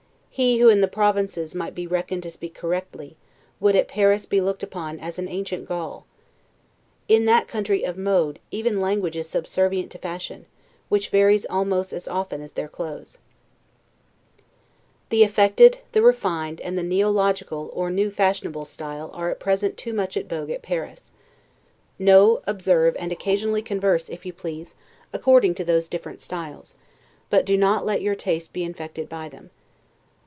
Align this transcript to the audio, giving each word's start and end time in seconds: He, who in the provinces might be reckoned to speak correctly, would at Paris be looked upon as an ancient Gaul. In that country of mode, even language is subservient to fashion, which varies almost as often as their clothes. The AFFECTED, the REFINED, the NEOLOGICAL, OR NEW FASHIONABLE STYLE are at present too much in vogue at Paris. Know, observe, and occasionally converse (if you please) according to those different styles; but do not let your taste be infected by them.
He, 0.33 0.59
who 0.59 0.69
in 0.69 0.79
the 0.79 0.87
provinces 0.87 1.53
might 1.53 1.75
be 1.75 1.85
reckoned 1.85 2.23
to 2.23 2.31
speak 2.31 2.55
correctly, 2.55 3.17
would 3.59 3.75
at 3.75 3.89
Paris 3.89 4.25
be 4.25 4.39
looked 4.39 4.63
upon 4.63 4.97
as 4.97 5.19
an 5.19 5.27
ancient 5.27 5.67
Gaul. 5.67 6.05
In 7.09 7.25
that 7.25 7.49
country 7.49 7.83
of 7.83 7.97
mode, 7.97 8.39
even 8.49 8.79
language 8.79 9.17
is 9.17 9.27
subservient 9.27 9.91
to 9.91 9.97
fashion, 9.99 10.45
which 10.87 11.09
varies 11.09 11.45
almost 11.49 11.91
as 11.91 12.07
often 12.07 12.41
as 12.41 12.53
their 12.53 12.69
clothes. 12.69 13.17
The 15.09 15.21
AFFECTED, 15.23 15.79
the 15.91 16.01
REFINED, 16.01 16.61
the 16.63 16.81
NEOLOGICAL, 16.81 17.69
OR 17.73 17.91
NEW 17.91 18.09
FASHIONABLE 18.09 18.63
STYLE 18.65 19.11
are 19.13 19.29
at 19.29 19.39
present 19.39 19.75
too 19.75 19.91
much 19.91 20.15
in 20.15 20.29
vogue 20.29 20.49
at 20.49 20.61
Paris. 20.63 21.11
Know, 21.99 22.41
observe, 22.47 22.95
and 22.97 23.11
occasionally 23.11 23.61
converse 23.61 24.07
(if 24.09 24.25
you 24.25 24.31
please) 24.31 24.75
according 25.11 25.55
to 25.55 25.65
those 25.65 25.89
different 25.89 26.21
styles; 26.21 26.77
but 27.29 27.45
do 27.45 27.57
not 27.57 27.85
let 27.85 28.01
your 28.01 28.15
taste 28.15 28.53
be 28.53 28.63
infected 28.63 29.09
by 29.09 29.27
them. 29.27 29.49